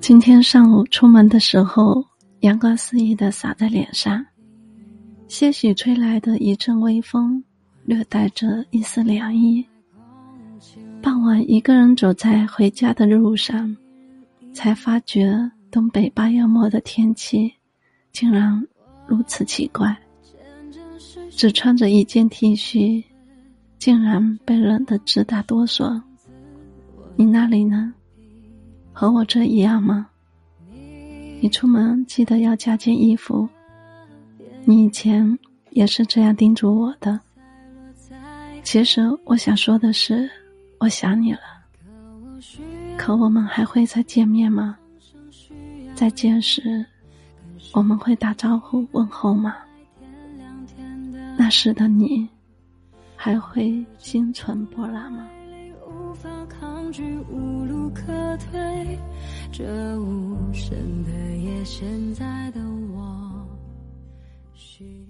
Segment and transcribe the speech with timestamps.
[0.00, 2.04] 今天上午出门的时候，
[2.40, 4.24] 阳光肆意的洒在脸上，
[5.28, 7.42] 些许吹来的一阵微风，
[7.84, 9.64] 略带着一丝凉意。
[11.00, 13.76] 傍晚，一个人走在回家的路上，
[14.52, 17.52] 才发觉东北八月末的天气，
[18.12, 18.62] 竟然
[19.06, 19.96] 如此奇怪。
[21.30, 23.02] 只穿着一件 T 恤，
[23.78, 26.00] 竟然被冷得直打哆嗦。
[27.16, 27.92] 你那里呢？
[28.92, 30.08] 和我这一样吗？
[31.40, 33.48] 你出门记得要加件衣服。
[34.64, 35.38] 你以前
[35.70, 37.18] 也是这样叮嘱我的。
[38.62, 40.30] 其实我想说的是，
[40.78, 41.40] 我想你了。
[42.96, 44.78] 可我们还会再见面吗？
[45.94, 46.84] 再见时，
[47.72, 49.56] 我们会打招呼问候吗？
[51.36, 52.28] 那时的你，
[53.16, 55.26] 还会心存波澜吗？
[55.92, 58.98] 无法抗拒，无路可退，
[59.50, 59.64] 这
[60.00, 62.60] 无声的夜，现在的
[62.94, 63.46] 我
[64.54, 65.06] 需。